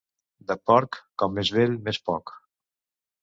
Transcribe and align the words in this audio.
De 0.51 0.55
porc, 0.69 0.97
com 1.23 1.35
més 1.39 1.51
vell, 1.57 1.77
més 1.89 1.99
poc. 2.09 2.33